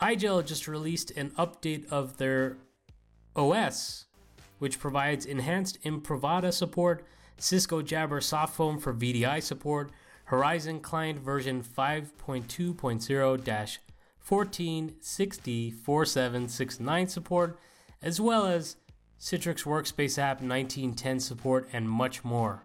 iGel 0.00 0.44
just 0.44 0.68
released 0.68 1.10
an 1.12 1.30
update 1.30 1.90
of 1.90 2.18
their 2.18 2.58
OS 3.34 4.06
which 4.58 4.78
provides 4.78 5.26
enhanced 5.26 5.82
Imprivata 5.82 6.52
support, 6.52 7.04
Cisco 7.36 7.82
Jabber 7.82 8.20
Softphone 8.20 8.80
for 8.80 8.94
VDI 8.94 9.42
support, 9.42 9.90
Horizon 10.24 10.80
Client 10.80 11.20
version 11.20 11.62
5.2.0 11.62 13.78
1460 14.28 15.70
4769 15.70 17.08
support, 17.08 17.58
as 18.02 18.20
well 18.20 18.46
as 18.46 18.76
Citrix 19.20 19.62
Workspace 19.64 20.18
App 20.18 20.42
1910 20.42 21.20
support, 21.20 21.68
and 21.72 21.88
much 21.88 22.24
more. 22.24 22.64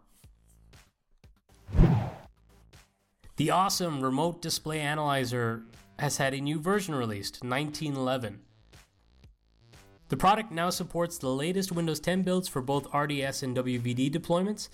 The 3.37 3.51
awesome 3.51 4.01
Remote 4.01 4.41
Display 4.41 4.79
Analyzer 4.79 5.63
has 6.01 6.17
had 6.17 6.33
a 6.33 6.41
new 6.41 6.59
version 6.59 6.95
released, 6.95 7.43
1911. 7.43 8.39
The 10.09 10.17
product 10.17 10.51
now 10.51 10.71
supports 10.71 11.19
the 11.19 11.29
latest 11.29 11.71
Windows 11.71 11.99
10 11.99 12.23
builds 12.23 12.47
for 12.47 12.59
both 12.59 12.91
RDS 12.91 13.43
and 13.43 13.55
WVD 13.55 14.11
deployments. 14.11 14.69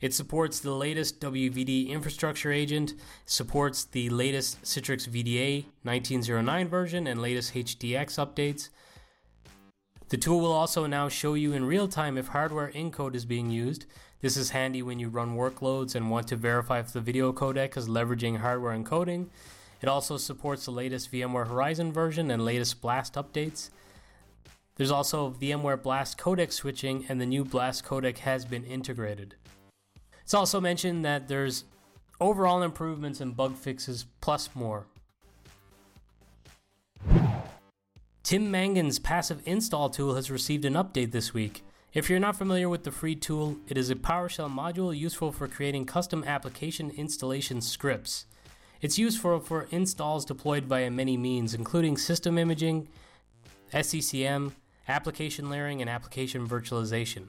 It 0.00 0.14
supports 0.14 0.58
the 0.58 0.72
latest 0.72 1.20
WVD 1.20 1.90
infrastructure 1.90 2.50
agent, 2.50 2.94
supports 3.26 3.84
the 3.84 4.08
latest 4.08 4.62
Citrix 4.62 5.06
VDA 5.06 5.66
1909 5.82 6.68
version, 6.68 7.06
and 7.06 7.20
latest 7.20 7.52
HDX 7.52 8.16
updates. 8.16 8.70
The 10.08 10.16
tool 10.16 10.40
will 10.40 10.50
also 10.50 10.86
now 10.86 11.10
show 11.10 11.34
you 11.34 11.52
in 11.52 11.66
real 11.66 11.88
time 11.88 12.16
if 12.16 12.28
hardware 12.28 12.72
encode 12.74 13.14
is 13.14 13.26
being 13.26 13.50
used. 13.50 13.84
This 14.22 14.38
is 14.38 14.50
handy 14.50 14.80
when 14.82 14.98
you 14.98 15.10
run 15.10 15.36
workloads 15.36 15.94
and 15.94 16.10
want 16.10 16.26
to 16.28 16.36
verify 16.36 16.78
if 16.80 16.94
the 16.94 17.02
video 17.02 17.34
codec 17.34 17.76
is 17.76 17.86
leveraging 17.86 18.38
hardware 18.38 18.76
encoding. 18.76 19.28
It 19.82 19.88
also 19.88 20.16
supports 20.16 20.64
the 20.64 20.72
latest 20.72 21.10
VMware 21.10 21.48
Horizon 21.48 21.92
version 21.92 22.30
and 22.30 22.44
latest 22.44 22.80
BLAST 22.80 23.14
updates. 23.14 23.70
There's 24.76 24.90
also 24.90 25.30
VMware 25.30 25.82
Blast 25.82 26.18
codec 26.18 26.52
switching, 26.52 27.06
and 27.08 27.20
the 27.20 27.26
new 27.26 27.44
Blast 27.44 27.84
codec 27.84 28.18
has 28.18 28.44
been 28.44 28.64
integrated. 28.64 29.36
It's 30.22 30.34
also 30.34 30.60
mentioned 30.60 31.04
that 31.04 31.28
there's 31.28 31.64
overall 32.20 32.62
improvements 32.62 33.20
and 33.20 33.36
bug 33.36 33.56
fixes, 33.56 34.06
plus 34.20 34.50
more. 34.54 34.86
Tim 38.22 38.50
Mangan's 38.50 38.98
passive 38.98 39.42
install 39.44 39.90
tool 39.90 40.14
has 40.14 40.30
received 40.30 40.64
an 40.64 40.74
update 40.74 41.10
this 41.10 41.34
week. 41.34 41.64
If 41.92 42.08
you're 42.08 42.20
not 42.20 42.36
familiar 42.36 42.68
with 42.68 42.84
the 42.84 42.92
free 42.92 43.16
tool, 43.16 43.56
it 43.66 43.76
is 43.76 43.90
a 43.90 43.96
PowerShell 43.96 44.54
module 44.54 44.96
useful 44.96 45.32
for 45.32 45.48
creating 45.48 45.86
custom 45.86 46.22
application 46.22 46.90
installation 46.90 47.60
scripts. 47.60 48.26
It's 48.80 48.98
used 48.98 49.20
for 49.20 49.40
for 49.40 49.66
installs 49.70 50.24
deployed 50.24 50.64
via 50.64 50.90
many 50.90 51.16
means, 51.16 51.54
including 51.54 51.98
system 51.98 52.38
imaging, 52.38 52.88
SCCM, 53.72 54.52
application 54.88 55.50
layering, 55.50 55.80
and 55.80 55.90
application 55.90 56.48
virtualization. 56.48 57.28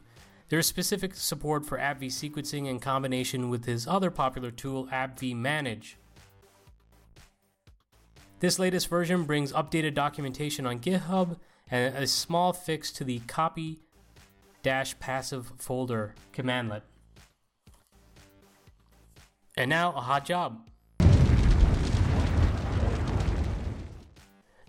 There 0.49 0.59
is 0.59 0.67
specific 0.67 1.15
support 1.15 1.65
for 1.65 1.77
AppV 1.77 2.07
sequencing 2.07 2.67
in 2.67 2.79
combination 2.79 3.49
with 3.49 3.65
his 3.65 3.87
other 3.87 4.11
popular 4.11 4.51
tool, 4.51 4.87
AppV 4.87 5.35
Manage. 5.35 5.97
This 8.39 8.57
latest 8.57 8.87
version 8.87 9.23
brings 9.23 9.53
updated 9.53 9.93
documentation 9.93 10.65
on 10.65 10.79
GitHub 10.79 11.37
and 11.69 11.95
a 11.95 12.07
small 12.07 12.53
fix 12.53 12.91
to 12.93 13.03
the 13.03 13.19
copy 13.27 13.79
passive 14.63 15.53
folder 15.57 16.15
commandlet. 16.33 16.81
And 19.55 19.69
now 19.69 19.91
a 19.93 20.01
hot 20.01 20.25
job. 20.25 20.70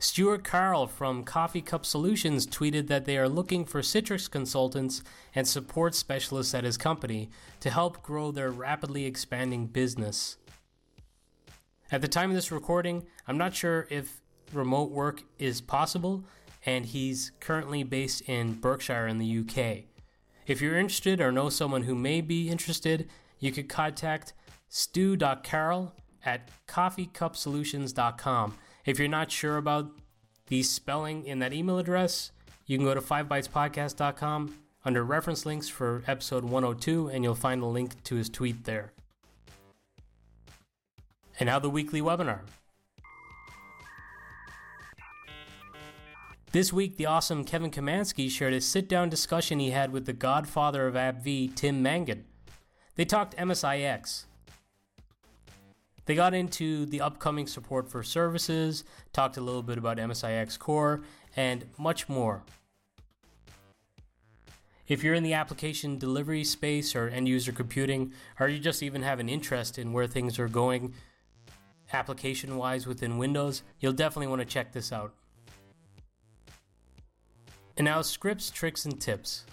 Stuart 0.03 0.43
Carroll 0.43 0.88
from 0.88 1.23
Coffee 1.23 1.62
Cup 1.62 1.87
Solutions 1.87 2.45
tweeted 2.45 2.88
that 2.88 3.05
they 3.05 3.17
are 3.17 3.29
looking 3.29 3.65
for 3.65 3.83
Citrix 3.83 4.29
consultants 4.29 5.01
and 5.33 5.47
support 5.47 5.95
specialists 5.95 6.55
at 6.55 6.65
his 6.65 6.77
company 6.77 7.31
to 7.61 7.71
help 7.71 8.03
grow 8.03 8.33
their 8.33 8.51
rapidly 8.51 9.05
expanding 9.05 9.67
business. 9.67 10.38
At 11.93 12.03
the 12.03 12.09
time 12.09 12.31
of 12.31 12.35
this 12.35 12.51
recording, 12.51 13.07
I'm 13.29 13.38
not 13.38 13.55
sure 13.55 13.87
if 13.91 14.21
remote 14.53 14.91
work 14.91 15.23
is 15.38 15.61
possible, 15.61 16.25
and 16.67 16.85
he's 16.85 17.31
currently 17.38 17.85
based 17.85 18.23
in 18.23 18.55
Berkshire 18.55 19.07
in 19.07 19.19
the 19.19 19.38
UK. 19.38 19.85
If 20.49 20.61
you're 20.61 20.79
interested 20.79 21.21
or 21.21 21.31
know 21.31 21.49
someone 21.49 21.85
who 21.85 21.95
may 21.95 22.21
be 22.21 22.49
interested, 22.49 23.09
you 23.38 23.53
could 23.53 23.69
contact 23.69 24.33
stu.carroll 24.69 25.93
at 26.25 26.51
coffeecupsolutions.com. 26.67 28.55
If 28.85 28.99
you're 28.99 29.09
not 29.09 29.31
sure 29.31 29.59
about 29.59 29.90
the 30.49 30.62
spelling 30.62 31.25
in 31.25 31.38
that 31.38 31.53
email 31.53 31.79
address, 31.79 32.33
you 32.66 32.77
can 32.77 32.85
go 32.85 32.95
to 32.95 33.01
5bytespodcast.com 33.01 34.55
under 34.85 35.05
reference 35.05 35.47
links 35.47 35.68
for 35.68 36.03
episode 36.09 36.45
102, 36.45 37.09
and 37.09 37.23
you'll 37.23 37.37
find 37.37 37.62
a 37.62 37.66
link 37.66 38.03
to 38.05 38.16
his 38.16 38.29
tweet 38.29 38.64
there. 38.64 38.92
And 41.38 41.47
now 41.47 41.61
the 41.61 41.71
weekly 41.71 42.01
webinar. 42.01 42.40
This 46.51 46.73
week, 46.73 46.97
the 46.97 47.07
awesome 47.07 47.45
Kevin 47.45 47.71
Kaminski 47.71 48.29
shared 48.29 48.53
a 48.53 48.61
sit 48.61 48.88
down 48.88 49.09
discussion 49.09 49.59
he 49.59 49.71
had 49.71 49.92
with 49.92 50.05
the 50.05 50.12
godfather 50.12 50.87
of 50.87 50.95
AppV, 50.95 51.55
Tim 51.55 51.83
Mangan. 51.83 52.25
They 52.97 53.07
talked 53.07 53.37
MSIX, 53.37 54.25
they 56.07 56.15
got 56.15 56.35
into 56.35 56.87
the 56.87 57.01
upcoming 57.01 57.47
support 57.47 57.88
for 57.88 58.03
services, 58.03 58.85
talked 59.12 59.37
a 59.37 59.41
little 59.41 59.62
bit 59.62 59.79
about 59.79 59.99
MSIX 59.99 60.59
Core, 60.59 61.03
and 61.37 61.65
much 61.79 62.09
more. 62.09 62.43
If 64.88 65.05
you're 65.05 65.15
in 65.15 65.23
the 65.23 65.35
application 65.35 65.97
delivery 65.97 66.45
space 66.45 66.97
or 66.97 67.09
end 67.09 67.29
user 67.29 67.53
computing, 67.53 68.12
or 68.38 68.49
you 68.49 68.59
just 68.59 68.83
even 68.83 69.03
have 69.03 69.21
an 69.21 69.29
interest 69.29 69.79
in 69.79 69.93
where 69.93 70.07
things 70.07 70.38
are 70.38 70.49
going 70.49 70.95
application 71.93 72.57
wise 72.57 72.87
within 72.87 73.19
Windows, 73.19 73.62
you'll 73.81 73.93
definitely 73.93 74.27
want 74.27 74.41
to 74.41 74.47
check 74.47 74.73
this 74.73 74.93
out. 74.93 75.15
And 77.77 77.85
now, 77.85 78.03
scripts, 78.03 78.51
tricks, 78.51 78.85
and 78.85 79.01
tips. 79.01 79.45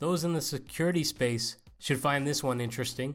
Those 0.00 0.24
in 0.24 0.34
the 0.34 0.40
security 0.40 1.04
space 1.04 1.56
should 1.84 2.00
find 2.00 2.26
this 2.26 2.42
one 2.42 2.62
interesting. 2.62 3.14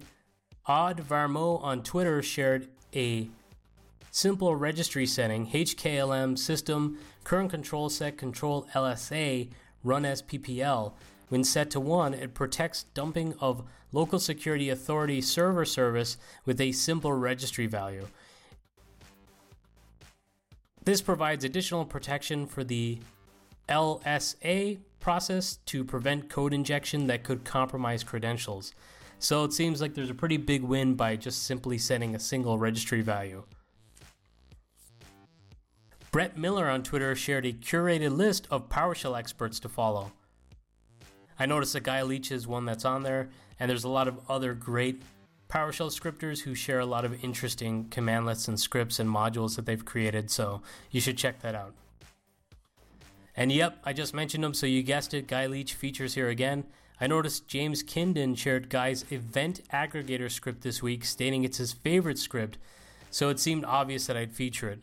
Oddvar 0.67 1.27
Moe 1.27 1.57
on 1.57 1.81
Twitter 1.81 2.21
shared 2.21 2.67
a 2.95 3.27
simple 4.11 4.55
registry 4.55 5.07
setting 5.07 5.47
HKLM 5.47 6.37
system 6.37 6.99
current 7.23 7.49
control 7.49 7.89
set 7.89 8.15
control 8.15 8.67
LSA 8.75 9.49
run 9.83 10.05
as 10.05 10.21
PPL. 10.21 10.93
When 11.29 11.43
set 11.43 11.71
to 11.71 11.79
1, 11.79 12.13
it 12.13 12.35
protects 12.35 12.83
dumping 12.93 13.33
of 13.39 13.63
local 13.91 14.19
security 14.19 14.69
authority 14.69 15.19
server 15.19 15.65
service 15.65 16.17
with 16.45 16.61
a 16.61 16.71
simple 16.71 17.13
registry 17.13 17.65
value. 17.65 18.05
This 20.85 21.01
provides 21.01 21.43
additional 21.43 21.85
protection 21.85 22.45
for 22.45 22.63
the 22.63 22.99
LSA 23.69 24.79
process 24.99 25.57
to 25.65 25.83
prevent 25.83 26.29
code 26.29 26.53
injection 26.53 27.07
that 27.07 27.23
could 27.23 27.45
compromise 27.45 28.03
credentials. 28.03 28.73
So 29.19 29.43
it 29.43 29.53
seems 29.53 29.81
like 29.81 29.93
there's 29.93 30.09
a 30.09 30.15
pretty 30.15 30.37
big 30.37 30.63
win 30.63 30.95
by 30.95 31.15
just 31.15 31.43
simply 31.43 31.77
setting 31.77 32.15
a 32.15 32.19
single 32.19 32.57
registry 32.57 33.01
value. 33.01 33.43
Brett 36.11 36.37
Miller 36.37 36.67
on 36.67 36.81
Twitter 36.81 37.15
shared 37.15 37.45
a 37.45 37.53
curated 37.53 38.17
list 38.17 38.47
of 38.49 38.67
PowerShell 38.67 39.17
experts 39.17 39.59
to 39.59 39.69
follow. 39.69 40.11
I 41.37 41.45
noticed 41.45 41.73
that 41.73 41.83
Guy 41.83 42.01
Leech 42.01 42.31
is 42.31 42.47
one 42.47 42.65
that's 42.65 42.85
on 42.85 43.03
there, 43.03 43.29
and 43.59 43.69
there's 43.69 43.83
a 43.83 43.89
lot 43.89 44.07
of 44.07 44.19
other 44.27 44.53
great 44.53 45.01
PowerShell 45.49 45.91
scripters 45.91 46.41
who 46.41 46.55
share 46.55 46.79
a 46.79 46.85
lot 46.85 47.05
of 47.05 47.23
interesting 47.23 47.85
commandlets 47.85 48.47
and 48.47 48.59
scripts 48.59 48.99
and 48.99 49.09
modules 49.09 49.55
that 49.55 49.65
they've 49.65 49.85
created, 49.85 50.31
so 50.31 50.61
you 50.91 50.99
should 50.99 51.17
check 51.17 51.41
that 51.41 51.55
out. 51.55 51.73
And 53.35 53.51
yep, 53.51 53.79
I 53.83 53.93
just 53.93 54.13
mentioned 54.13 54.43
him, 54.43 54.53
so 54.53 54.65
you 54.65 54.83
guessed 54.83 55.13
it, 55.13 55.27
Guy 55.27 55.47
Leech 55.47 55.73
features 55.73 56.15
here 56.15 56.29
again. 56.29 56.65
I 57.01 57.07
noticed 57.07 57.47
James 57.47 57.83
Kindon 57.83 58.37
shared 58.37 58.69
Guy's 58.69 59.05
event 59.11 59.61
aggregator 59.71 60.29
script 60.29 60.61
this 60.61 60.83
week, 60.83 61.05
stating 61.05 61.43
it's 61.43 61.57
his 61.57 61.71
favorite 61.71 62.19
script, 62.19 62.57
so 63.09 63.29
it 63.29 63.39
seemed 63.39 63.63
obvious 63.63 64.07
that 64.07 64.17
I'd 64.17 64.33
feature 64.33 64.69
it. 64.69 64.79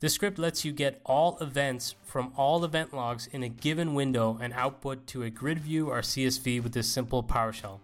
This 0.00 0.12
script 0.12 0.38
lets 0.38 0.64
you 0.64 0.72
get 0.72 1.00
all 1.06 1.38
events 1.40 1.94
from 2.04 2.32
all 2.36 2.62
event 2.62 2.92
logs 2.92 3.26
in 3.28 3.42
a 3.42 3.48
given 3.48 3.94
window 3.94 4.38
and 4.42 4.52
output 4.52 5.06
to 5.08 5.22
a 5.22 5.30
grid 5.30 5.58
view 5.58 5.88
or 5.88 6.00
CSV 6.02 6.62
with 6.62 6.72
this 6.72 6.88
simple 6.88 7.22
PowerShell. 7.22 7.80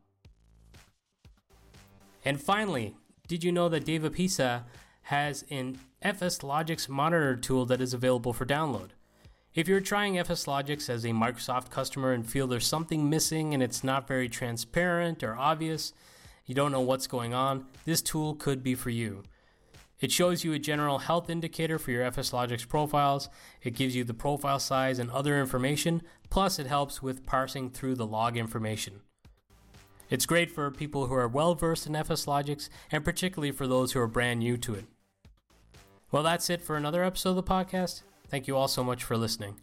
And 2.23 2.41
finally, 2.41 2.95
did 3.27 3.43
you 3.43 3.51
know 3.51 3.71
that 3.71 3.87
Dave 3.87 4.03
Apisa 4.03 4.65
has 5.05 5.47
an 5.51 5.79
FSLogix 6.05 6.89
monitor 6.89 7.35
tool 7.35 7.65
that 7.65 7.81
is 7.81 7.95
available 7.95 8.35
for 8.35 8.45
download? 8.45 8.91
If 9.55 9.69
you're 9.69 9.81
trying 9.81 10.15
FSLogix 10.15 10.89
as 10.89 11.05
a 11.05 11.09
Microsoft 11.09 11.69
customer 11.69 12.13
and 12.13 12.27
feel 12.27 12.47
there's 12.47 12.67
something 12.67 13.11
missing 13.11 13.53
and 13.53 13.63
it's 13.63 13.85
not 13.85 14.09
very 14.09 14.27
transparent 14.27 15.23
or 15.23 15.37
obvious, 15.37 15.93
you 16.47 16.55
don't 16.55 16.73
know 16.73 16.81
what's 16.81 17.07
going 17.07 17.35
on, 17.35 17.67
this 17.85 18.01
tool 18.01 18.35
could 18.35 18.63
be 18.63 18.75
for 18.75 18.89
you. 18.89 19.25
It 20.01 20.11
shows 20.11 20.43
you 20.43 20.55
a 20.55 20.59
general 20.59 21.01
health 21.01 21.29
indicator 21.29 21.79
for 21.79 21.91
your 21.91 22.11
FSLogix 22.11 22.67
profiles. 22.67 23.29
It 23.63 23.75
gives 23.75 23.95
you 23.95 24.05
the 24.05 24.15
profile 24.15 24.59
size 24.59 24.99
and 24.99 25.11
other 25.11 25.39
information, 25.39 26.01
plus 26.31 26.59
it 26.59 26.67
helps 26.67 27.03
with 27.03 27.27
parsing 27.27 27.69
through 27.69 27.97
the 27.97 28.07
log 28.07 28.39
information. 28.39 29.03
It's 30.09 30.25
great 30.25 30.51
for 30.51 30.71
people 30.71 31.09
who 31.09 31.15
are 31.15 31.29
well 31.29 31.55
versed 31.55 31.87
in 31.87 31.93
FSLogix 31.93 32.71
and 32.91 33.05
particularly 33.05 33.53
for 33.53 33.67
those 33.67 33.93
who 33.93 34.01
are 34.01 34.07
brand 34.07 34.41
new 34.41 34.57
to 34.57 34.75
it. 34.77 34.87
Well, 36.11 36.23
that's 36.23 36.49
it 36.49 36.63
for 36.63 36.75
another 36.75 37.05
episode 37.05 37.31
of 37.31 37.37
the 37.37 37.43
podcast. 37.43 38.01
Thank 38.33 38.49
you 38.49 38.57
all 38.57 38.67
so 38.67 38.83
much 38.83 39.05
for 39.05 39.19
listening. 39.19 39.57